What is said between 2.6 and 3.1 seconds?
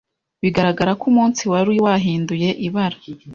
ibara,